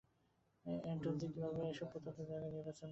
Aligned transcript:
এন্টন 0.85 1.13
যে 1.21 1.27
কিভাবে 1.33 1.59
এসব 1.71 1.87
প্রত্যন্ত 1.91 2.19
জায়গা 2.21 2.47
নির্বাচন 2.47 2.67
করে। 2.67 2.79